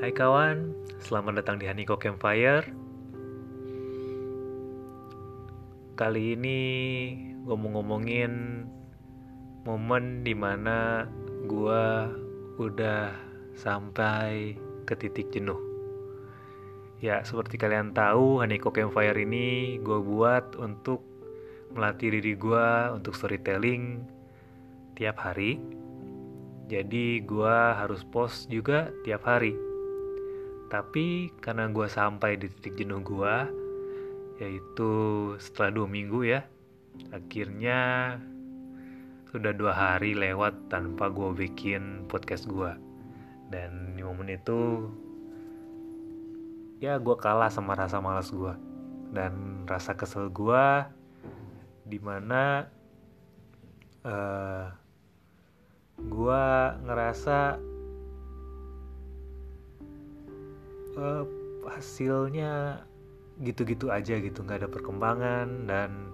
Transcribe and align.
Hai 0.00 0.16
kawan, 0.16 0.72
selamat 0.96 1.44
datang 1.44 1.60
di 1.60 1.68
Haniko 1.68 2.00
Campfire. 2.00 2.64
Kali 5.92 6.32
ini 6.32 6.60
gue 7.44 7.52
mau 7.52 7.68
ngomongin 7.68 8.64
momen 9.68 10.24
di 10.24 10.32
mana 10.32 11.04
gue 11.44 11.84
udah 12.56 13.12
sampai 13.52 14.56
ke 14.88 14.96
titik 14.96 15.36
jenuh. 15.36 15.60
Ya, 17.04 17.20
seperti 17.20 17.60
kalian 17.60 17.92
tahu, 17.92 18.40
Haniko 18.40 18.72
Campfire 18.72 19.20
ini 19.20 19.76
gue 19.84 20.00
buat 20.00 20.56
untuk 20.56 21.04
melatih 21.76 22.16
diri 22.16 22.40
gue 22.40 22.68
untuk 22.96 23.12
storytelling 23.12 24.00
tiap 24.96 25.20
hari. 25.20 25.60
Jadi 26.72 27.20
gue 27.20 27.56
harus 27.76 28.00
post 28.08 28.48
juga 28.48 28.88
tiap 29.04 29.28
hari 29.28 29.68
tapi 30.70 31.34
karena 31.42 31.66
gue 31.66 31.90
sampai 31.90 32.38
di 32.38 32.46
titik 32.46 32.78
jenuh 32.78 33.02
gue, 33.02 33.36
yaitu 34.38 34.92
setelah 35.42 35.82
dua 35.82 35.86
minggu 35.90 36.22
ya, 36.22 36.46
akhirnya 37.10 37.78
sudah 39.34 39.50
dua 39.50 39.74
hari 39.74 40.14
lewat 40.14 40.70
tanpa 40.70 41.10
gue 41.10 41.34
bikin 41.34 42.06
podcast 42.06 42.46
gue. 42.46 42.70
Dan 43.50 43.98
di 43.98 44.06
momen 44.06 44.30
itu, 44.30 44.86
ya 46.78 47.02
gue 47.02 47.16
kalah 47.18 47.50
sama 47.50 47.74
rasa 47.74 47.98
malas 47.98 48.30
gue. 48.30 48.54
Dan 49.10 49.66
rasa 49.66 49.98
kesel 49.98 50.30
gue, 50.30 50.66
di 51.82 51.98
mana 51.98 52.70
uh, 54.06 54.10
eh, 54.10 54.66
gue 55.98 56.44
ngerasa 56.86 57.58
uh, 61.00 61.24
hasilnya 61.64 62.84
gitu-gitu 63.40 63.88
aja 63.88 64.20
gitu 64.20 64.44
nggak 64.44 64.64
ada 64.64 64.68
perkembangan 64.68 65.64
dan 65.64 66.12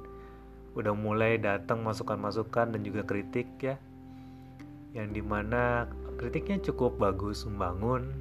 udah 0.78 0.94
mulai 0.94 1.40
datang 1.40 1.82
masukan-masukan 1.82 2.70
dan 2.76 2.80
juga 2.84 3.02
kritik 3.02 3.48
ya. 3.58 3.76
Yang 4.94 5.20
di 5.20 5.22
mana 5.24 5.90
kritiknya 6.16 6.62
cukup 6.72 6.96
bagus 6.96 7.44
membangun 7.44 8.16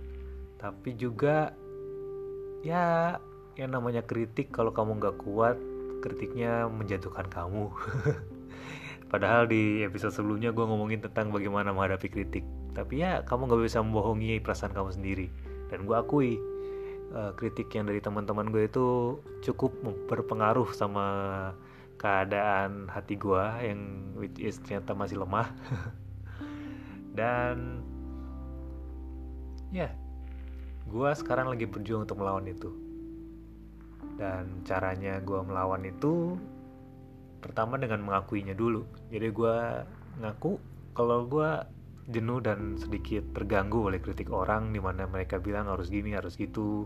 tapi 0.59 0.97
juga 0.97 1.53
ya 2.65 3.15
yang 3.55 3.71
namanya 3.71 4.01
kritik 4.03 4.49
kalau 4.51 4.73
kamu 4.73 4.97
nggak 4.99 5.15
kuat 5.21 5.55
kritiknya 6.01 6.65
menjatuhkan 6.67 7.27
kamu. 7.29 7.69
Padahal 9.11 9.47
di 9.47 9.85
episode 9.85 10.11
sebelumnya 10.11 10.49
gue 10.51 10.65
ngomongin 10.65 10.99
tentang 10.99 11.29
bagaimana 11.29 11.71
menghadapi 11.71 12.09
kritik. 12.09 12.43
Tapi 12.73 13.05
ya 13.05 13.21
kamu 13.23 13.47
nggak 13.47 13.61
bisa 13.63 13.79
membohongi 13.79 14.41
perasaan 14.41 14.73
kamu 14.75 14.91
sendiri. 14.91 15.27
Dan 15.69 15.87
gue 15.87 15.95
akui 15.95 16.35
uh, 17.15 17.31
kritik 17.33 17.71
yang 17.71 17.87
dari 17.87 18.03
teman-teman 18.03 18.51
gue 18.51 18.67
itu 18.67 19.17
cukup 19.41 19.71
berpengaruh 20.11 20.67
sama 20.75 21.07
keadaan 21.95 22.91
hati 22.91 23.15
gue 23.15 23.43
yang 23.63 24.11
which 24.19 24.37
is 24.37 24.59
ternyata 24.61 24.91
masih 24.91 25.23
lemah. 25.23 25.47
Dan 27.17 27.79
ya 29.71 29.87
yeah, 29.87 29.91
gue 30.85 31.09
sekarang 31.15 31.49
lagi 31.49 31.65
berjuang 31.65 32.03
untuk 32.03 32.19
melawan 32.19 32.45
itu. 32.45 32.69
Dan 34.19 34.63
caranya 34.67 35.23
gue 35.23 35.39
melawan 35.41 35.83
itu 35.87 36.35
pertama 37.39 37.79
dengan 37.79 38.03
mengakuinya 38.03 38.53
dulu. 38.53 38.83
Jadi 39.09 39.27
gue 39.31 39.55
ngaku 40.19 40.59
kalau 40.95 41.27
gue 41.27 41.49
jenuh 42.05 42.37
dan 42.37 42.77
sedikit 42.77 43.25
terganggu 43.33 43.89
oleh 43.89 43.97
kritik 43.97 44.29
orang 44.29 44.69
di 44.69 44.77
mana 44.77 45.09
mereka 45.09 45.41
bilang 45.41 45.65
harus 45.65 45.89
gini 45.89 46.13
harus 46.13 46.37
gitu. 46.37 46.85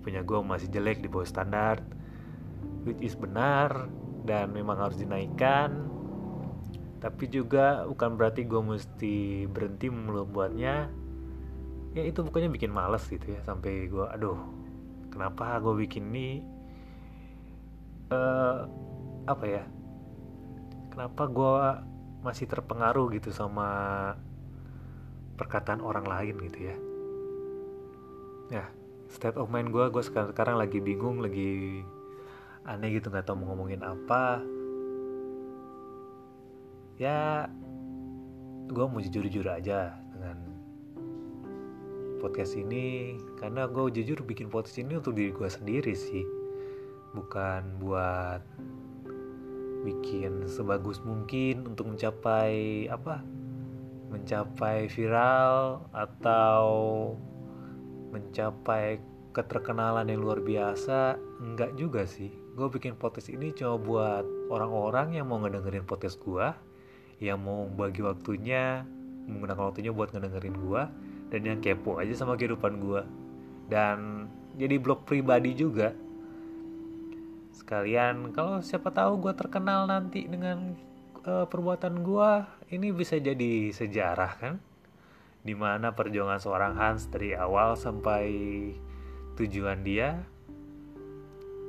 Punya 0.00 0.22
gue 0.22 0.38
masih 0.40 0.70
jelek 0.70 1.02
di 1.02 1.08
bawah 1.10 1.26
standar 1.26 1.82
which 2.86 3.02
is 3.04 3.18
benar 3.18 3.90
dan 4.24 4.54
memang 4.54 4.78
harus 4.78 4.96
dinaikkan. 5.00 5.90
Tapi 7.00 7.24
juga 7.32 7.88
bukan 7.88 8.14
berarti 8.14 8.44
gue 8.44 8.62
mesti 8.62 9.16
berhenti 9.50 9.88
membuatnya. 9.90 10.88
Ya 11.96 12.02
itu 12.06 12.22
pokoknya 12.22 12.52
bikin 12.52 12.70
males 12.70 13.02
gitu 13.10 13.34
ya 13.34 13.42
sampai 13.42 13.90
gue 13.90 14.06
aduh 14.06 14.38
kenapa 15.10 15.58
gue 15.58 15.74
bikin 15.82 16.14
ini? 16.14 16.30
Uh, 18.14 18.70
apa 19.26 19.44
ya? 19.46 19.64
Kenapa 20.94 21.26
gue 21.26 21.54
masih 22.20 22.46
terpengaruh 22.46 23.10
gitu 23.16 23.32
sama 23.34 24.12
perkataan 25.40 25.80
orang 25.80 26.04
lain 26.04 26.36
gitu 26.44 26.68
ya. 26.68 26.76
Ya 28.52 28.64
state 29.10 29.40
of 29.40 29.50
mind 29.50 29.74
gue 29.74 29.90
gue 29.90 30.02
sekarang, 30.06 30.30
sekarang 30.30 30.56
lagi 30.60 30.78
bingung 30.78 31.18
lagi 31.18 31.82
aneh 32.68 32.94
gitu 32.94 33.10
nggak 33.10 33.26
tahu 33.26 33.42
mau 33.42 33.56
ngomongin 33.56 33.82
apa. 33.82 34.44
Ya 37.00 37.48
gue 38.70 38.84
mau 38.86 39.02
jujur-jujur 39.02 39.48
aja 39.50 39.98
dengan 40.14 40.38
podcast 42.22 42.54
ini 42.54 43.16
karena 43.40 43.66
gue 43.66 43.90
jujur 43.90 44.22
bikin 44.22 44.52
podcast 44.52 44.78
ini 44.78 45.00
untuk 45.00 45.18
diri 45.18 45.34
gue 45.34 45.48
sendiri 45.50 45.96
sih. 45.96 46.22
Bukan 47.10 47.82
buat 47.82 48.44
bikin 49.80 50.44
sebagus 50.46 51.00
mungkin 51.02 51.66
untuk 51.66 51.88
mencapai 51.88 52.86
apa 52.92 53.24
mencapai 54.10 54.90
viral 54.90 55.86
atau 55.94 56.62
mencapai 58.10 58.98
keterkenalan 59.30 60.10
yang 60.10 60.20
luar 60.20 60.42
biasa 60.42 61.14
enggak 61.38 61.78
juga 61.78 62.02
sih. 62.02 62.34
Gue 62.58 62.66
bikin 62.66 62.98
podcast 62.98 63.30
ini 63.30 63.54
cuma 63.54 63.78
buat 63.78 64.26
orang-orang 64.50 65.14
yang 65.14 65.30
mau 65.30 65.38
ngedengerin 65.38 65.86
podcast 65.86 66.18
gue 66.18 66.50
yang 67.22 67.38
mau 67.38 67.70
bagi 67.70 68.02
waktunya 68.02 68.82
menggunakan 69.30 69.70
waktunya 69.70 69.92
buat 69.94 70.10
ngedengerin 70.10 70.56
gue 70.58 70.82
dan 71.30 71.40
yang 71.46 71.58
kepo 71.62 72.02
aja 72.02 72.10
sama 72.18 72.34
kehidupan 72.34 72.82
gue 72.82 73.02
dan 73.70 74.26
jadi 74.58 74.82
blog 74.82 75.06
pribadi 75.06 75.54
juga. 75.54 75.94
Sekalian 77.54 78.34
kalau 78.34 78.58
siapa 78.58 78.90
tahu 78.90 79.22
gue 79.22 79.32
terkenal 79.38 79.86
nanti 79.86 80.26
dengan 80.26 80.74
uh, 81.26 81.46
perbuatan 81.48 82.04
gue 82.04 82.30
ini 82.72 82.92
bisa 82.94 83.16
jadi 83.20 83.72
sejarah 83.72 84.32
kan? 84.38 84.54
Di 85.40 85.56
mana 85.56 85.96
perjuangan 85.96 86.40
seorang 86.40 86.76
Hans 86.76 87.08
dari 87.08 87.32
awal 87.32 87.76
sampai 87.76 88.24
tujuan 89.40 89.80
dia 89.80 90.20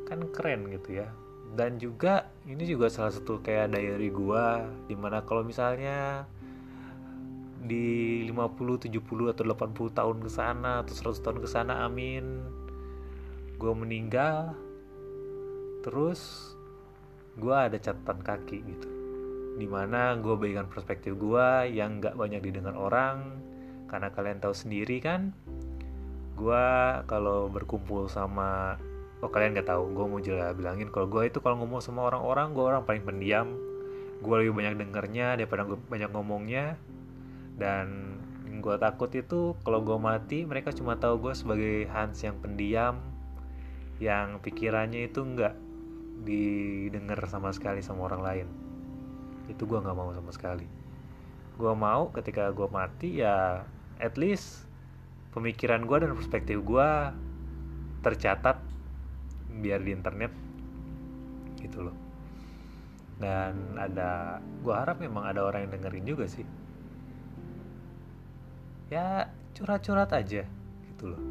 kan 0.08 0.28
keren 0.32 0.68
gitu 0.72 1.04
ya. 1.04 1.08
Dan 1.52 1.80
juga 1.80 2.32
ini 2.48 2.64
juga 2.64 2.88
salah 2.88 3.12
satu 3.12 3.44
kayak 3.44 3.76
diary 3.76 4.12
gue 4.12 4.46
di 4.88 4.96
mana 4.96 5.24
kalau 5.24 5.44
misalnya 5.44 6.24
di 7.62 8.26
50, 8.26 8.90
70 8.90 9.32
atau 9.32 9.44
80 9.46 10.00
tahun 10.00 10.18
ke 10.26 10.30
sana 10.32 10.82
atau 10.82 11.14
100 11.14 11.22
tahun 11.22 11.40
ke 11.46 11.48
sana 11.48 11.86
amin 11.86 12.42
gue 13.62 13.74
meninggal 13.78 14.58
terus 15.86 16.54
gue 17.38 17.54
ada 17.54 17.78
catatan 17.78 18.26
kaki 18.26 18.58
gitu 18.66 18.91
di 19.62 19.70
mana 19.70 20.18
gue 20.18 20.34
bagikan 20.34 20.66
perspektif 20.66 21.14
gue 21.22 21.70
yang 21.70 22.02
gak 22.02 22.18
banyak 22.18 22.42
didengar 22.42 22.74
orang 22.74 23.38
karena 23.86 24.10
kalian 24.10 24.42
tahu 24.42 24.58
sendiri 24.58 24.98
kan? 24.98 25.38
Gue 26.34 26.66
kalau 27.06 27.46
berkumpul 27.46 28.10
sama 28.10 28.82
oh 29.22 29.30
kalian 29.30 29.54
gak 29.54 29.70
tahu 29.70 29.94
gue 29.94 30.06
mau 30.10 30.18
jelas 30.18 30.58
bilangin 30.58 30.90
kalau 30.90 31.06
gue 31.06 31.30
itu 31.30 31.38
kalau 31.46 31.62
ngomong 31.62 31.78
sama 31.78 32.10
orang-orang 32.10 32.58
gue 32.58 32.66
orang 32.66 32.82
paling 32.90 33.06
pendiam. 33.06 33.54
Gue 34.26 34.42
lebih 34.42 34.58
banyak 34.58 34.82
dengernya 34.82 35.38
daripada 35.38 35.70
gue 35.70 35.78
banyak 35.78 36.10
ngomongnya. 36.10 36.74
Dan 37.54 38.18
gue 38.66 38.76
takut 38.82 39.14
itu 39.14 39.54
kalau 39.62 39.86
gue 39.86 39.98
mati 40.02 40.50
mereka 40.50 40.74
cuma 40.74 40.98
tahu 40.98 41.30
gue 41.30 41.34
sebagai 41.38 41.86
Hans 41.94 42.26
yang 42.26 42.42
pendiam 42.42 42.98
yang 44.02 44.42
pikirannya 44.42 45.14
itu 45.14 45.22
nggak 45.22 45.54
didengar 46.26 47.22
sama 47.30 47.54
sekali 47.54 47.86
sama 47.86 48.10
orang 48.10 48.22
lain 48.26 48.48
itu 49.48 49.64
gue 49.66 49.80
nggak 49.80 49.98
mau 49.98 50.12
sama 50.14 50.32
sekali. 50.36 50.68
Gue 51.56 51.74
mau 51.74 52.10
ketika 52.14 52.50
gue 52.52 52.68
mati 52.68 53.24
ya 53.24 53.66
at 54.02 54.18
least 54.18 54.66
pemikiran 55.32 55.86
gue 55.88 55.98
dan 56.04 56.12
perspektif 56.18 56.60
gue 56.62 56.90
tercatat 58.02 58.58
biar 59.62 59.80
di 59.82 59.92
internet 59.94 60.34
gitu 61.62 61.90
loh. 61.90 61.98
Dan 63.22 63.78
ada 63.78 64.42
gue 64.42 64.74
harap 64.74 64.98
memang 64.98 65.30
ada 65.30 65.46
orang 65.46 65.70
yang 65.70 65.74
dengerin 65.78 66.06
juga 66.06 66.26
sih. 66.26 66.46
Ya 68.92 69.32
curhat-curhat 69.56 70.12
aja 70.12 70.44
gitu 70.92 71.06
loh. 71.06 71.22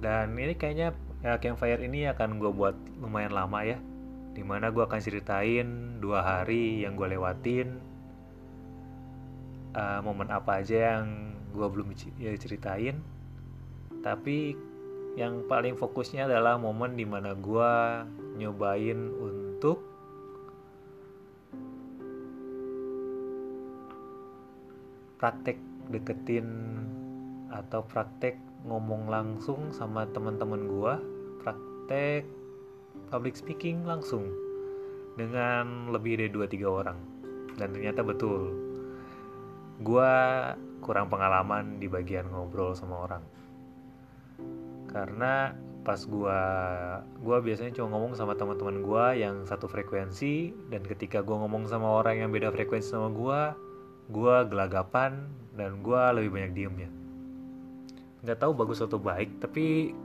Dan 0.00 0.32
ini 0.38 0.56
kayaknya 0.56 0.96
ya 1.20 1.36
campfire 1.36 1.84
ini 1.84 2.08
akan 2.08 2.40
gue 2.40 2.48
buat 2.48 2.72
lumayan 2.96 3.36
lama 3.36 3.60
ya 3.60 3.76
di 4.30 4.42
mana 4.46 4.70
gue 4.70 4.82
akan 4.86 5.00
ceritain 5.02 5.98
dua 5.98 6.22
hari 6.22 6.86
yang 6.86 6.94
gue 6.94 7.10
lewatin 7.10 7.82
uh, 9.74 10.00
momen 10.02 10.30
apa 10.30 10.62
aja 10.62 10.98
yang 10.98 11.34
gue 11.50 11.66
belum 11.66 11.90
ya, 12.18 12.30
ceritain. 12.38 13.02
Tapi 14.00 14.54
yang 15.18 15.44
paling 15.50 15.74
fokusnya 15.74 16.30
adalah 16.30 16.56
momen 16.56 16.94
di 16.94 17.04
mana 17.04 17.34
gue 17.34 17.72
nyobain 18.38 19.00
untuk 19.18 19.82
praktek 25.18 25.58
deketin 25.90 26.48
atau 27.50 27.82
praktek 27.84 28.38
ngomong 28.64 29.10
langsung 29.10 29.74
sama 29.74 30.06
teman-teman 30.08 30.64
gue 30.64 30.94
praktek 31.42 32.24
public 33.10 33.34
speaking 33.34 33.82
langsung 33.82 34.30
dengan 35.18 35.90
lebih 35.90 36.16
dari 36.16 36.30
2-3 36.30 36.64
orang. 36.64 36.98
Dan 37.58 37.74
ternyata 37.76 38.00
betul. 38.06 38.54
Gue 39.82 40.14
kurang 40.80 41.12
pengalaman 41.12 41.76
di 41.82 41.90
bagian 41.90 42.30
ngobrol 42.30 42.72
sama 42.72 43.04
orang. 43.04 43.24
Karena 44.88 45.52
pas 45.80 45.96
gue 46.04 46.40
gua 47.24 47.36
biasanya 47.40 47.72
cuma 47.80 47.96
ngomong 47.96 48.12
sama 48.12 48.36
teman-teman 48.36 48.84
gue 48.84 49.24
yang 49.24 49.48
satu 49.48 49.64
frekuensi 49.64 50.52
dan 50.68 50.84
ketika 50.84 51.24
gue 51.24 51.32
ngomong 51.32 51.72
sama 51.72 51.88
orang 51.88 52.20
yang 52.20 52.28
beda 52.28 52.52
frekuensi 52.52 52.92
sama 52.92 53.08
gue 53.08 53.40
gue 54.12 54.36
gelagapan 54.52 55.24
dan 55.56 55.80
gue 55.80 56.02
lebih 56.20 56.30
banyak 56.36 56.52
diemnya. 56.52 56.90
Nggak 58.20 58.38
tahu 58.44 58.52
bagus 58.52 58.84
atau 58.84 59.00
baik 59.00 59.40
tapi 59.40 59.96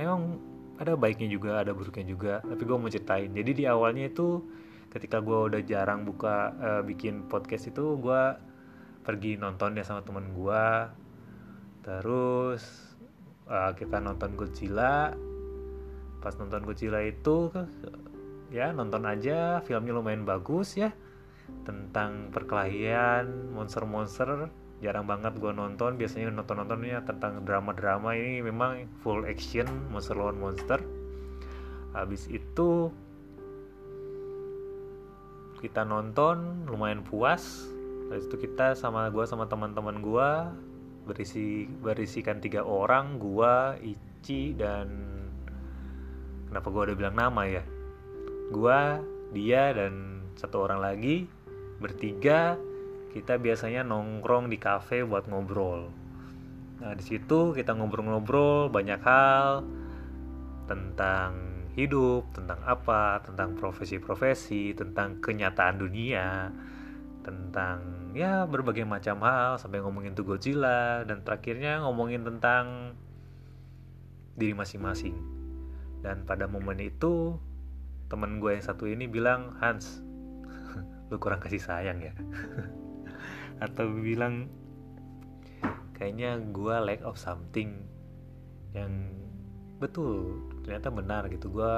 memang 0.00 0.40
ada 0.80 0.96
baiknya 0.96 1.28
juga 1.28 1.60
ada 1.60 1.76
buruknya 1.76 2.08
juga 2.08 2.34
tapi 2.40 2.62
gue 2.64 2.76
mau 2.80 2.88
ceritain. 2.88 3.28
Jadi 3.28 3.50
di 3.52 3.64
awalnya 3.68 4.08
itu 4.08 4.40
ketika 4.88 5.20
gue 5.20 5.52
udah 5.52 5.60
jarang 5.62 6.08
buka 6.08 6.56
uh, 6.56 6.82
bikin 6.82 7.28
podcast 7.28 7.68
itu 7.68 8.00
gue 8.00 8.22
pergi 9.04 9.36
nonton 9.36 9.76
ya 9.76 9.84
sama 9.84 10.00
temen 10.02 10.32
gue 10.32 10.66
terus 11.84 12.64
uh, 13.46 13.76
kita 13.76 14.00
nonton 14.00 14.34
Godzilla. 14.34 15.12
Pas 16.20 16.34
nonton 16.36 16.64
Godzilla 16.64 17.04
itu 17.04 17.52
ya 18.50 18.72
nonton 18.74 19.06
aja 19.06 19.62
filmnya 19.62 19.94
lumayan 19.94 20.26
bagus 20.26 20.74
ya 20.74 20.90
tentang 21.62 22.34
perkelahian 22.34 23.52
monster-monster 23.54 24.50
jarang 24.80 25.04
banget 25.04 25.36
gue 25.36 25.52
nonton. 25.52 25.94
Biasanya 26.00 26.32
nonton 26.32 26.64
nontonnya 26.64 27.04
tentang 27.04 27.44
drama 27.44 27.76
drama 27.76 28.16
ini 28.16 28.40
memang 28.40 28.88
full 29.04 29.28
action 29.28 29.68
monster 29.92 30.16
lawan 30.16 30.40
monster. 30.40 30.80
Habis 31.92 32.26
itu 32.32 32.88
kita 35.60 35.84
nonton 35.84 36.64
lumayan 36.66 37.04
puas. 37.04 37.68
Habis 38.08 38.26
itu 38.26 38.36
kita 38.48 38.74
sama 38.74 39.06
gue 39.12 39.22
sama 39.28 39.46
teman-teman 39.46 40.00
gue 40.00 40.30
berisi 41.04 41.68
berisikan 41.80 42.40
tiga 42.40 42.64
orang 42.64 43.16
gue 43.20 43.54
Ici 43.96 44.52
dan 44.56 44.88
kenapa 46.48 46.66
gue 46.72 46.82
udah 46.90 46.96
bilang 46.96 47.16
nama 47.16 47.42
ya? 47.46 47.62
Gue 48.50 48.80
dia 49.30 49.70
dan 49.76 50.24
satu 50.34 50.66
orang 50.66 50.80
lagi 50.82 51.28
bertiga 51.78 52.58
kita 53.10 53.42
biasanya 53.42 53.82
nongkrong 53.82 54.46
di 54.46 54.58
kafe 54.58 55.02
buat 55.02 55.26
ngobrol. 55.26 55.90
Nah, 56.80 56.96
di 56.96 57.04
situ 57.04 57.52
kita 57.52 57.76
ngobrol-ngobrol 57.76 58.72
banyak 58.72 59.00
hal 59.04 59.66
tentang 60.64 61.50
hidup, 61.74 62.30
tentang 62.32 62.62
apa, 62.64 63.20
tentang 63.26 63.58
profesi-profesi, 63.58 64.72
tentang 64.72 65.18
kenyataan 65.18 65.76
dunia, 65.76 66.48
tentang 67.20 68.10
ya 68.16 68.48
berbagai 68.48 68.88
macam 68.88 69.22
hal 69.22 69.60
sampai 69.60 69.84
ngomongin 69.84 70.16
tuh 70.16 70.24
Godzilla 70.26 71.04
dan 71.04 71.22
terakhirnya 71.22 71.84
ngomongin 71.84 72.24
tentang 72.24 72.96
diri 74.34 74.56
masing-masing. 74.56 75.14
Dan 76.00 76.24
pada 76.24 76.48
momen 76.48 76.80
itu 76.80 77.36
temen 78.08 78.40
gue 78.40 78.56
yang 78.56 78.64
satu 78.64 78.88
ini 78.88 79.04
bilang 79.04 79.54
Hans, 79.60 80.00
lu 81.12 81.20
kurang 81.20 81.44
kasih 81.44 81.60
sayang 81.60 82.00
ya. 82.00 82.16
atau 83.60 83.86
bilang 83.92 84.48
kayaknya 85.92 86.40
gue 86.48 86.76
lack 86.80 87.04
of 87.04 87.20
something 87.20 87.84
yang 88.72 89.12
betul 89.76 90.40
ternyata 90.64 90.88
benar 90.88 91.28
gitu. 91.28 91.52
Gue 91.52 91.74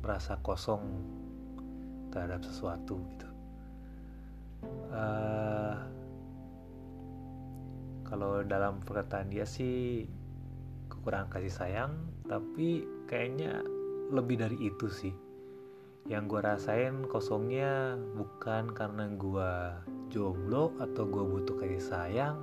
merasa 0.00 0.40
kosong 0.40 0.82
terhadap 2.08 2.40
sesuatu 2.40 2.96
gitu. 2.96 3.28
Uh, 4.90 5.76
kalau 8.06 8.40
dalam 8.46 8.80
perkataan 8.80 9.28
dia 9.28 9.44
sih 9.44 10.08
kekurangan 10.88 11.28
kasih 11.28 11.52
sayang 11.52 11.92
tapi 12.24 12.86
kayaknya 13.10 13.62
lebih 14.14 14.38
dari 14.38 14.58
itu 14.70 14.86
sih 14.86 15.14
yang 16.06 16.30
gue 16.30 16.38
rasain 16.38 17.02
kosongnya 17.10 17.98
bukan 18.14 18.70
karena 18.70 19.10
gue 19.10 19.52
jomblo 20.14 20.70
atau 20.78 21.02
gue 21.02 21.24
butuh 21.26 21.58
kasih 21.58 21.82
sayang 21.82 22.38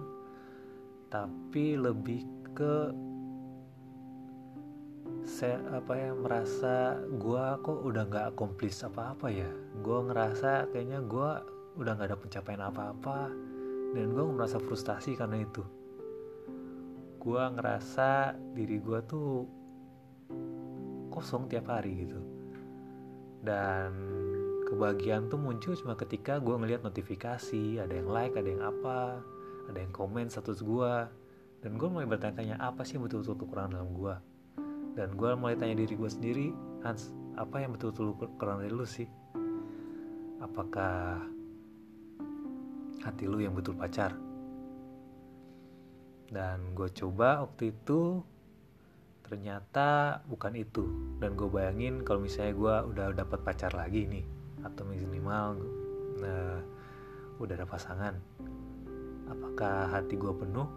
tapi 1.07 1.79
lebih 1.79 2.27
ke 2.51 2.91
saya 5.23 5.63
apa 5.71 5.95
ya 5.95 6.11
merasa 6.11 6.99
gue 7.07 7.45
kok 7.63 7.79
udah 7.87 8.03
nggak 8.11 8.35
akomplis 8.35 8.83
apa-apa 8.83 9.31
ya. 9.31 9.47
Gue 9.79 10.03
ngerasa 10.11 10.67
kayaknya 10.75 10.99
gue 11.05 11.29
udah 11.79 11.91
nggak 11.95 12.09
ada 12.11 12.19
pencapaian 12.19 12.63
apa-apa 12.67 13.31
dan 13.95 14.07
gue 14.11 14.25
merasa 14.27 14.59
frustasi 14.59 15.15
karena 15.15 15.39
itu. 15.47 15.63
Gue 17.23 17.39
ngerasa 17.39 18.35
diri 18.51 18.83
gue 18.83 18.99
tuh 19.07 19.47
kosong 21.07 21.47
tiap 21.47 21.71
hari 21.71 22.03
gitu 22.03 22.32
dan 23.43 23.91
kebahagiaan 24.71 25.27
tuh 25.27 25.37
muncul 25.37 25.75
cuma 25.75 25.93
ketika 25.99 26.39
gue 26.39 26.55
ngeliat 26.55 26.81
notifikasi 26.81 27.83
ada 27.83 27.93
yang 27.93 28.09
like 28.09 28.33
ada 28.39 28.49
yang 28.49 28.63
apa 28.63 29.19
ada 29.67 29.77
yang 29.77 29.91
komen 29.91 30.31
status 30.31 30.63
gue 30.63 30.93
dan 31.59 31.71
gue 31.75 31.87
mulai 31.91 32.07
bertanya-tanya 32.07 32.57
apa 32.57 32.87
sih 32.87 32.95
yang 32.97 33.05
betul-betul 33.05 33.43
kekurangan 33.43 33.77
dalam 33.77 33.91
gue 33.91 34.15
dan 34.95 35.11
gue 35.13 35.29
mulai 35.35 35.59
tanya 35.59 35.75
diri 35.83 35.93
gue 35.93 36.09
sendiri 36.09 36.47
Hans 36.87 37.11
apa 37.33 37.65
yang 37.65 37.73
betul-betul 37.73 38.13
kurang 38.37 38.61
dari 38.61 38.73
lu 38.73 38.85
sih? 38.85 39.09
Apakah 40.37 41.25
hati 43.01 43.25
lu 43.25 43.41
yang 43.41 43.57
betul 43.57 43.73
pacar? 43.73 44.13
Dan 46.29 46.73
gue 46.77 46.89
coba 46.93 47.45
waktu 47.45 47.73
itu 47.73 48.21
ternyata 49.25 50.19
bukan 50.27 50.53
itu. 50.55 50.85
Dan 51.17 51.33
gue 51.39 51.47
bayangin 51.47 52.03
kalau 52.03 52.21
misalnya 52.21 52.53
gue 52.53 52.75
udah 52.93 53.05
dapat 53.15 53.39
pacar 53.41 53.71
lagi 53.73 54.05
nih 54.05 54.25
atau 54.63 54.87
minimal 54.87 55.59
nah, 56.23 56.59
udah 57.39 57.53
ada 57.59 57.67
pasangan 57.67 58.15
apakah 59.33 59.89
hati 59.89 60.13
gue 60.17 60.33
penuh? 60.33 60.67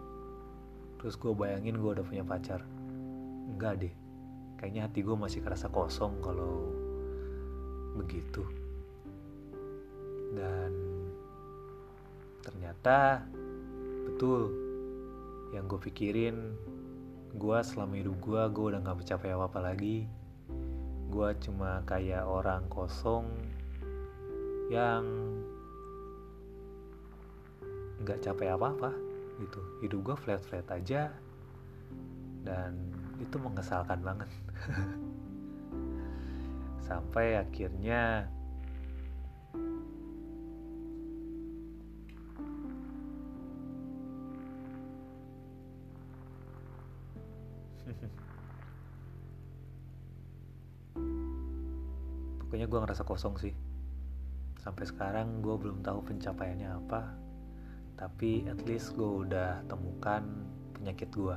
Terus 0.97 1.15
gue 1.19 1.33
bayangin 1.33 1.77
gue 1.77 1.91
udah 1.97 2.05
punya 2.05 2.25
pacar? 2.25 2.65
Enggak 3.49 3.85
deh. 3.85 3.93
Kayaknya 4.57 4.81
hati 4.89 4.99
gue 5.05 5.13
masih 5.17 5.39
kerasa 5.45 5.69
kosong 5.69 6.17
kalau 6.21 6.73
begitu. 7.97 8.41
Dan 10.33 10.71
ternyata 12.41 13.25
betul 14.09 14.53
yang 15.53 15.69
gue 15.69 15.79
pikirin 15.79 16.57
gue 17.35 17.59
selama 17.65 17.99
hidup 17.99 18.15
gue 18.23 18.41
gue 18.53 18.65
udah 18.71 18.79
gak 18.79 18.97
mencapai 19.03 19.29
apa 19.35 19.45
apa 19.51 19.59
lagi. 19.59 20.07
Gue 21.11 21.29
cuma 21.43 21.83
kayak 21.83 22.23
orang 22.23 22.67
kosong 22.71 23.27
yang 24.67 25.03
nggak 28.03 28.19
capek 28.23 28.55
apa 28.55 28.67
apa 28.71 28.91
gitu. 29.41 29.59
Hidup 29.83 29.99
gue 30.13 30.15
flat 30.15 30.41
flat 30.45 30.67
aja. 30.71 31.11
Dan 32.47 32.77
itu 33.19 33.35
mengesalkan 33.41 33.99
banget. 33.99 34.29
Sampai 36.87 37.35
akhirnya 37.35 38.31
gue 52.67 52.79
ngerasa 52.83 53.07
kosong 53.07 53.39
sih. 53.39 53.55
Sampai 54.59 54.83
sekarang 54.85 55.39
gue 55.39 55.55
belum 55.55 55.81
tahu 55.81 56.03
pencapaiannya 56.03 56.69
apa 56.69 57.27
tapi 57.97 58.45
at 58.45 58.61
least 58.69 58.93
gue 58.93 59.25
udah 59.25 59.65
temukan 59.65 60.21
penyakit 60.77 61.09
gue 61.17 61.33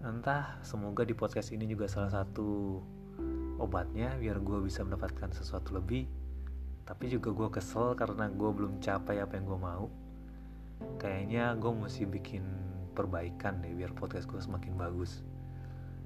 entah 0.00 0.56
semoga 0.64 1.04
di 1.04 1.12
podcast 1.12 1.52
ini 1.52 1.68
juga 1.68 1.84
salah 1.84 2.08
satu 2.08 2.80
obatnya 3.60 4.16
biar 4.16 4.40
gue 4.40 4.64
bisa 4.64 4.80
mendapatkan 4.80 5.28
sesuatu 5.36 5.76
lebih 5.76 6.08
tapi 6.86 7.12
juga 7.12 7.34
gue 7.34 7.48
kesel 7.60 7.92
karena 7.98 8.30
gue 8.30 8.50
belum 8.54 8.78
capai 8.78 9.18
apa 9.18 9.34
yang 9.34 9.50
gue 9.50 9.58
mau. 9.58 9.90
Kayaknya 11.02 11.58
gue 11.58 11.72
mesti 11.74 12.06
bikin 12.06 12.46
perbaikan 12.94 13.58
deh 13.58 13.74
biar 13.74 13.90
podcast 13.90 14.30
gue 14.30 14.38
semakin 14.38 14.78
bagus. 14.78 15.26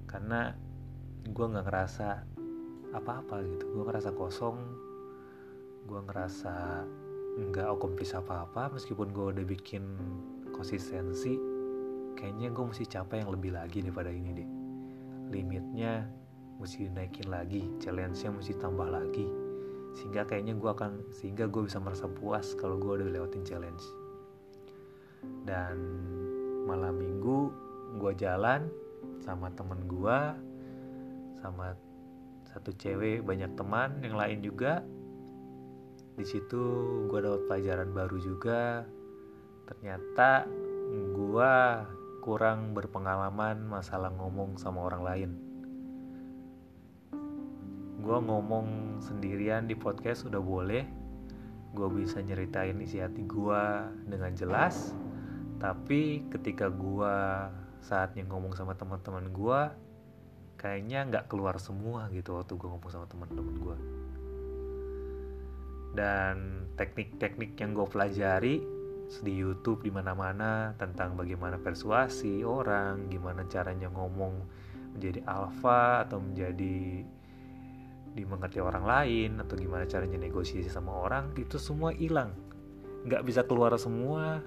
Karena 0.08 0.56
gue 1.28 1.46
nggak 1.52 1.68
ngerasa 1.68 2.24
apa-apa 2.94 3.42
gitu. 3.46 3.64
Gue 3.74 3.84
ngerasa 3.86 4.10
kosong. 4.14 4.58
Gue 5.86 6.00
ngerasa 6.04 6.84
nggak 7.50 7.66
akomplis 7.78 8.14
apa-apa. 8.14 8.74
Meskipun 8.74 9.10
gue 9.14 9.26
udah 9.36 9.44
bikin 9.46 9.84
konsistensi 10.54 11.38
kayaknya 12.18 12.52
gue 12.52 12.64
mesti 12.68 12.84
capai 12.84 13.24
yang 13.24 13.32
lebih 13.32 13.56
lagi 13.56 13.80
daripada 13.80 14.12
ini 14.12 14.30
deh. 14.36 14.48
Limitnya 15.30 16.04
mesti 16.60 16.92
naikin 16.92 17.32
lagi 17.32 17.64
challenge-nya 17.80 18.30
mesti 18.36 18.52
tambah 18.60 18.84
lagi. 18.84 19.24
Sehingga 19.96 20.28
kayaknya 20.28 20.54
gue 20.58 20.70
akan 20.70 21.00
sehingga 21.16 21.48
gue 21.48 21.64
bisa 21.64 21.80
merasa 21.80 22.06
puas 22.06 22.52
kalau 22.58 22.76
gue 22.76 23.00
udah 23.00 23.08
lewatin 23.08 23.42
challenge. 23.46 23.82
Dan 25.48 25.76
malam 26.68 27.00
minggu 27.00 27.50
gue 27.98 28.12
jalan 28.20 28.68
sama 29.24 29.48
temen 29.56 29.80
gue 29.88 30.18
sama 31.40 31.72
satu 32.50 32.74
cewek 32.74 33.22
banyak 33.22 33.54
teman 33.54 34.02
yang 34.02 34.18
lain 34.18 34.42
juga. 34.42 34.82
Di 36.18 36.26
situ 36.26 36.62
gue 37.06 37.18
dapat 37.22 37.46
pelajaran 37.46 37.90
baru 37.94 38.18
juga. 38.18 38.82
Ternyata 39.70 40.50
gue 40.90 41.54
kurang 42.20 42.74
berpengalaman 42.74 43.64
masalah 43.64 44.10
ngomong 44.12 44.58
sama 44.58 44.82
orang 44.82 45.02
lain. 45.06 45.30
Gue 48.02 48.18
ngomong 48.18 48.98
sendirian 48.98 49.70
di 49.70 49.78
podcast 49.78 50.26
udah 50.26 50.42
boleh. 50.42 50.84
Gue 51.70 51.88
bisa 52.02 52.18
nyeritain 52.18 52.82
isi 52.82 52.98
hati 52.98 53.22
gue 53.22 53.62
dengan 54.10 54.34
jelas. 54.34 54.90
Tapi 55.62 56.26
ketika 56.34 56.66
gue 56.66 57.14
saatnya 57.80 58.26
ngomong 58.26 58.58
sama 58.58 58.74
teman-teman 58.74 59.30
gue 59.30 59.60
kayaknya 60.60 61.08
nggak 61.08 61.24
keluar 61.32 61.56
semua 61.56 62.12
gitu 62.12 62.36
waktu 62.36 62.52
gue 62.52 62.68
ngomong 62.68 62.92
sama 62.92 63.08
teman-teman 63.08 63.56
gue 63.56 63.76
dan 65.96 66.68
teknik-teknik 66.76 67.56
yang 67.58 67.72
gue 67.72 67.86
pelajari 67.88 68.56
di 69.18 69.34
YouTube 69.34 69.82
di 69.82 69.90
mana-mana 69.90 70.70
tentang 70.78 71.18
bagaimana 71.18 71.58
persuasi 71.58 72.46
orang, 72.46 73.10
gimana 73.10 73.42
caranya 73.50 73.90
ngomong 73.90 74.38
menjadi 74.94 75.26
alfa 75.26 76.06
atau 76.06 76.22
menjadi 76.22 77.02
dimengerti 78.14 78.62
orang 78.62 78.86
lain 78.86 79.30
atau 79.42 79.58
gimana 79.58 79.82
caranya 79.90 80.14
negosiasi 80.14 80.70
sama 80.70 80.94
orang 80.94 81.34
itu 81.34 81.58
semua 81.58 81.90
hilang. 81.90 82.30
Nggak 83.02 83.26
bisa 83.26 83.42
keluar 83.42 83.74
semua. 83.82 84.38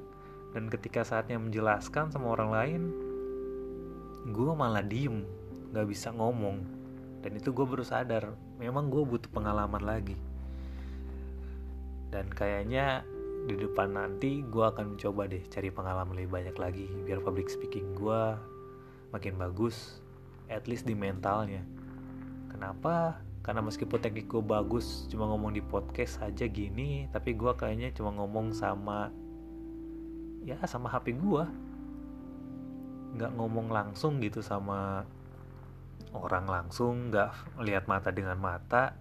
Dan 0.53 0.69
ketika 0.69 1.01
saatnya 1.01 1.41
menjelaskan 1.41 2.13
sama 2.13 2.29
orang 2.37 2.49
lain 2.53 2.81
gue 4.29 4.53
malah 4.53 4.85
diem 4.85 5.25
nggak 5.73 5.89
bisa 5.89 6.13
ngomong. 6.13 6.61
Dan 7.25 7.33
itu 7.33 7.49
gue 7.49 7.65
baru 7.65 7.81
sadar 7.81 8.29
memang 8.61 8.93
gue 8.93 9.01
butuh 9.01 9.33
pengalaman 9.33 9.81
lagi. 9.81 10.15
Dan 12.13 12.29
kayaknya 12.29 13.01
di 13.43 13.59
depan 13.59 13.91
nanti 13.91 14.39
gue 14.45 14.63
akan 14.63 14.95
mencoba 14.95 15.27
deh 15.27 15.43
cari 15.51 15.67
pengalaman 15.67 16.15
lebih 16.15 16.31
banyak 16.31 16.55
lagi 16.55 16.87
biar 17.03 17.19
public 17.19 17.51
speaking 17.51 17.91
gue 17.91 18.39
makin 19.11 19.35
bagus 19.35 19.99
at 20.47 20.63
least 20.69 20.87
di 20.87 20.95
mentalnya. 20.95 21.59
Kenapa? 22.47 23.19
Karena 23.43 23.59
meskipun 23.59 23.99
teknik 23.99 24.31
gue 24.31 24.39
bagus 24.39 25.09
cuma 25.11 25.27
ngomong 25.27 25.51
di 25.51 25.59
podcast 25.59 26.23
aja 26.23 26.47
gini 26.47 27.11
tapi 27.11 27.35
gue 27.35 27.51
kayaknya 27.51 27.91
cuma 27.91 28.15
ngomong 28.15 28.55
sama 28.55 29.11
ya 30.47 30.55
sama 30.63 30.87
HP 30.87 31.19
gue 31.19 31.43
nggak 33.19 33.31
ngomong 33.35 33.67
langsung 33.67 34.23
gitu 34.23 34.39
sama 34.39 35.03
orang 36.13 36.45
langsung 36.45 37.09
nggak 37.09 37.59
lihat 37.65 37.89
mata 37.89 38.13
dengan 38.13 38.37
mata 38.37 38.93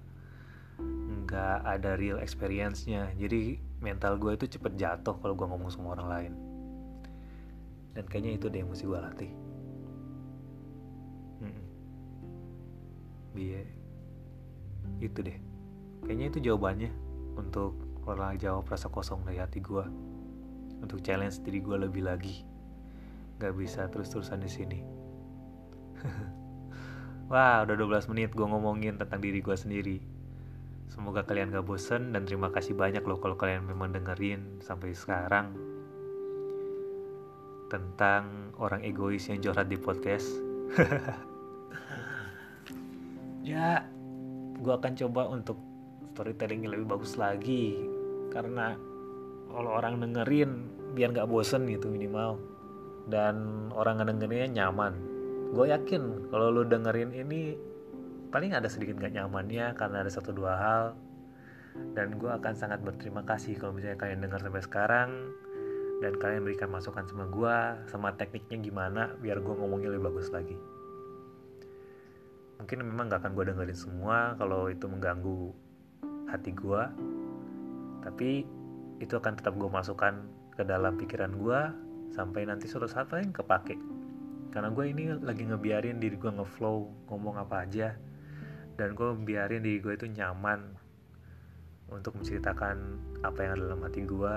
nggak 1.33 1.59
ada 1.65 1.97
real 1.97 2.21
experience-nya. 2.21 3.13
Jadi 3.17 3.57
mental 3.81 4.21
gue 4.21 4.37
itu 4.37 4.47
cepet 4.59 4.77
jatuh 4.77 5.17
kalau 5.17 5.33
gue 5.33 5.47
ngomong 5.49 5.73
sama 5.73 5.97
orang 5.97 6.09
lain. 6.09 6.33
Dan 7.97 8.05
kayaknya 8.09 8.37
itu 8.37 8.47
deh 8.53 8.61
yang 8.61 8.69
mesti 8.69 8.85
gue 8.85 9.01
latih. 9.01 9.33
Hmm. 11.43 11.65
biar 13.33 13.67
itu 15.01 15.19
deh. 15.25 15.39
Kayaknya 16.05 16.27
itu 16.29 16.39
jawabannya 16.53 16.91
untuk 17.41 17.75
orang 18.05 18.37
jawab 18.37 18.69
rasa 18.69 18.93
kosong 18.93 19.25
dari 19.25 19.41
hati 19.41 19.65
gue 19.65 19.85
untuk 20.85 21.01
challenge 21.01 21.41
diri 21.41 21.65
gue 21.65 21.77
lebih 21.81 22.05
lagi. 22.05 22.45
Gak 23.41 23.57
bisa 23.57 23.89
terus-terusan 23.91 24.39
di 24.45 24.51
sini 24.53 24.79
Wah 27.33 27.65
udah 27.65 27.81
12 27.81 28.13
menit 28.13 28.37
gue 28.37 28.45
ngomongin 28.45 29.01
tentang 29.01 29.25
diri 29.25 29.41
gue 29.41 29.57
sendiri. 29.57 29.97
Semoga 30.93 31.25
kalian 31.25 31.49
gak 31.49 31.65
bosen 31.65 32.13
dan 32.13 32.29
terima 32.29 32.53
kasih 32.53 32.77
banyak 32.77 33.01
loh 33.09 33.17
kalau 33.25 33.41
kalian 33.41 33.65
memang 33.65 33.89
dengerin 33.89 34.61
sampai 34.61 34.93
sekarang. 34.93 35.57
Tentang 37.73 38.53
orang 38.61 38.85
egois 38.85 39.33
yang 39.33 39.41
curhat 39.41 39.73
di 39.73 39.81
podcast. 39.81 40.29
Ya 43.43 43.83
gue 44.63 44.71
akan 44.71 44.95
coba 44.95 45.27
untuk 45.27 45.59
storytelling 46.15 46.63
lebih 46.69 46.95
bagus 46.95 47.19
lagi. 47.19 47.75
Karena 48.31 48.77
kalau 49.51 49.83
orang 49.83 49.99
dengerin 49.99 50.71
biar 50.95 51.11
nggak 51.11 51.27
bosen 51.27 51.67
gitu 51.67 51.91
minimal. 51.91 52.39
Dan 53.11 53.67
orang 53.75 53.99
ngedengerinnya 53.99 54.63
nyaman 54.63 55.12
gue 55.53 55.67
yakin 55.69 56.33
kalau 56.33 56.49
lu 56.49 56.65
dengerin 56.65 57.13
ini 57.13 57.53
paling 58.33 58.57
ada 58.57 58.65
sedikit 58.73 58.97
gak 58.97 59.13
nyamannya 59.13 59.77
karena 59.77 60.01
ada 60.01 60.09
satu 60.09 60.33
dua 60.33 60.57
hal. 60.57 60.85
Dan 61.97 62.21
gue 62.21 62.29
akan 62.29 62.53
sangat 62.53 62.85
berterima 62.85 63.25
kasih 63.25 63.57
kalau 63.57 63.73
misalnya 63.73 63.97
kalian 63.97 64.25
dengar 64.25 64.41
sampai 64.41 64.65
sekarang 64.65 65.11
dan 66.05 66.13
kalian 66.21 66.45
berikan 66.45 66.69
masukan 66.69 67.05
sama 67.09 67.29
gue 67.29 67.57
sama 67.89 68.13
tekniknya 68.17 68.61
gimana 68.61 69.03
biar 69.21 69.41
gue 69.41 69.55
ngomongnya 69.57 69.93
lebih 69.93 70.13
bagus 70.13 70.33
lagi. 70.33 70.57
Mungkin 72.61 72.89
memang 72.89 73.13
gak 73.13 73.25
akan 73.25 73.33
gue 73.37 73.45
dengerin 73.53 73.79
semua 73.79 74.37
kalau 74.41 74.73
itu 74.73 74.85
mengganggu 74.89 75.53
hati 76.33 76.57
gue 76.57 76.83
tapi 78.03 78.49
itu 79.05 79.15
akan 79.15 79.37
tetap 79.37 79.53
gue 79.61 79.69
masukkan 79.69 80.25
ke 80.57 80.65
dalam 80.65 80.97
pikiran 80.97 81.37
gue 81.37 81.61
sampai 82.13 82.49
nanti 82.49 82.67
suatu 82.69 82.89
saat 82.89 83.09
paling 83.09 83.33
kepake 83.37 83.77
karena 84.53 84.69
gue 84.69 84.85
ini 84.85 85.09
lagi 85.25 85.49
ngebiarin 85.49 85.97
diri 85.97 86.21
gue 86.21 86.29
ngeflow 86.29 87.09
ngomong 87.09 87.41
apa 87.41 87.65
aja. 87.65 87.97
Dan 88.77 88.93
gue 88.93 89.09
biarin 89.25 89.65
diri 89.65 89.81
gue 89.81 89.97
itu 89.97 90.07
nyaman 90.13 90.77
untuk 91.89 92.17
menceritakan 92.21 92.77
apa 93.25 93.39
yang 93.41 93.51
ada 93.57 93.63
dalam 93.73 93.81
hati 93.85 94.05
gue 94.05 94.35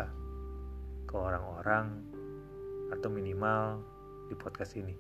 ke 1.08 1.16
orang-orang 1.16 2.00
atau 2.96 3.12
minimal 3.12 3.84
di 4.32 4.36
podcast 4.40 4.80
ini. 4.80 4.96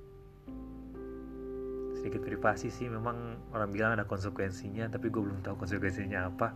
Sedikit 1.96 2.20
privasi 2.22 2.68
sih 2.68 2.92
memang 2.92 3.40
orang 3.56 3.72
bilang 3.72 3.92
ada 3.96 4.04
konsekuensinya 4.04 4.92
tapi 4.92 5.08
gue 5.08 5.24
belum 5.24 5.40
tahu 5.48 5.64
konsekuensinya 5.64 6.28
apa. 6.28 6.52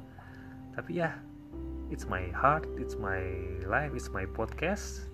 Tapi 0.76 1.00
ya 1.00 1.16
it's 1.90 2.06
my 2.06 2.30
heart 2.30 2.70
it's 2.78 2.94
my 2.94 3.26
life 3.66 3.90
it's 3.98 4.14
my 4.14 4.22
podcast 4.38 5.10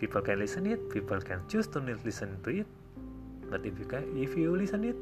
people 0.00 0.24
can 0.24 0.40
listen 0.40 0.64
it 0.64 0.80
people 0.88 1.20
can 1.20 1.44
choose 1.44 1.68
to 1.68 1.76
not 1.84 2.00
listen 2.08 2.40
to 2.40 2.64
it. 2.64 2.68
But 3.52 3.68
if 3.68 3.76
you 3.76 3.84
can 3.84 4.08
if 4.16 4.32
you 4.32 4.56
listen 4.56 4.88
it 4.88 4.96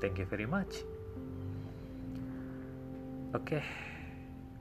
thank 0.00 0.16
you 0.16 0.24
very 0.24 0.48
much. 0.48 0.80
Oke 3.36 3.60
okay. 3.60 3.64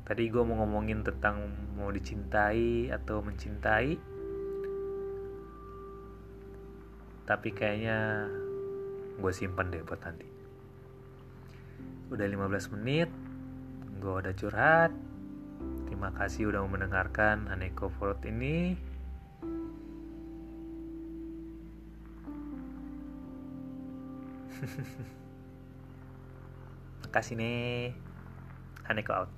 tadi 0.03 0.27
gue 0.27 0.43
mau 0.43 0.59
ngomongin 0.67 1.07
tentang 1.07 1.47
mau 1.79 1.87
dicintai 1.87 2.91
atau 2.91 3.23
mencintai. 3.23 3.95
Tapi 7.23 7.49
kayaknya 7.55 8.27
gue 9.15 9.31
simpen 9.31 9.71
deh 9.71 9.79
buat 9.87 10.03
nanti. 10.03 10.27
Udah 12.11 12.27
15 12.27 12.75
menit 12.75 13.07
gue 14.03 14.11
udah 14.11 14.33
curhat. 14.35 14.91
Terima 15.87 16.11
kasih 16.15 16.51
udah 16.51 16.63
mendengarkan 16.67 17.47
Haneko 17.47 17.91
Forward 17.95 18.23
ini 18.27 18.88
Makasih 27.03 27.35
nih 27.39 27.95
Haneko 28.85 29.13
out 29.15 29.31